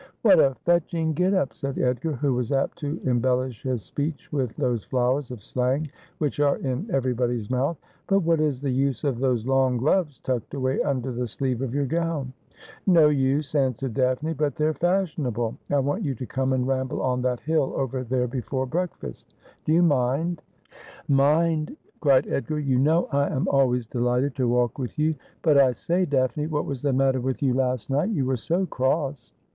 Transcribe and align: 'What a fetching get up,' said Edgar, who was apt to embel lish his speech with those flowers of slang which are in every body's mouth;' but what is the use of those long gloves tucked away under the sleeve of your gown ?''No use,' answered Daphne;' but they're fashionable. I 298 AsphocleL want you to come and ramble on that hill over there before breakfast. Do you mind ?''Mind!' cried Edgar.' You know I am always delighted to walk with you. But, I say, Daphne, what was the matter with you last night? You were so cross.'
'What 0.23 0.39
a 0.39 0.55
fetching 0.65 1.13
get 1.13 1.35
up,' 1.35 1.53
said 1.53 1.77
Edgar, 1.77 2.13
who 2.13 2.33
was 2.33 2.51
apt 2.51 2.79
to 2.79 2.95
embel 3.05 3.45
lish 3.45 3.61
his 3.61 3.83
speech 3.83 4.33
with 4.33 4.55
those 4.57 4.83
flowers 4.83 5.29
of 5.29 5.43
slang 5.43 5.91
which 6.17 6.39
are 6.39 6.57
in 6.57 6.89
every 6.91 7.13
body's 7.13 7.51
mouth;' 7.51 7.77
but 8.07 8.21
what 8.21 8.39
is 8.41 8.61
the 8.61 8.71
use 8.71 9.03
of 9.03 9.19
those 9.19 9.45
long 9.45 9.77
gloves 9.77 10.17
tucked 10.19 10.55
away 10.55 10.81
under 10.81 11.11
the 11.11 11.27
sleeve 11.27 11.61
of 11.61 11.75
your 11.75 11.85
gown 11.85 12.33
?''No 12.97 13.09
use,' 13.09 13.53
answered 13.53 13.93
Daphne;' 13.93 14.33
but 14.33 14.55
they're 14.55 14.73
fashionable. 14.73 15.49
I 15.69 15.75
298 15.77 15.77
AsphocleL 15.77 15.85
want 15.89 16.03
you 16.05 16.15
to 16.15 16.25
come 16.25 16.53
and 16.53 16.67
ramble 16.67 17.03
on 17.03 17.21
that 17.21 17.41
hill 17.41 17.71
over 17.75 18.03
there 18.03 18.27
before 18.27 18.65
breakfast. 18.65 19.35
Do 19.65 19.71
you 19.71 19.83
mind 19.83 20.41
?''Mind!' 21.07 21.77
cried 22.01 22.25
Edgar.' 22.27 22.57
You 22.59 22.79
know 22.79 23.07
I 23.11 23.27
am 23.29 23.47
always 23.49 23.85
delighted 23.85 24.33
to 24.37 24.47
walk 24.47 24.79
with 24.79 24.97
you. 24.97 25.13
But, 25.43 25.59
I 25.59 25.73
say, 25.73 26.05
Daphne, 26.05 26.47
what 26.47 26.65
was 26.65 26.81
the 26.81 26.91
matter 26.91 27.21
with 27.21 27.43
you 27.43 27.53
last 27.53 27.91
night? 27.91 28.09
You 28.09 28.25
were 28.25 28.37
so 28.37 28.65
cross.' 28.65 29.31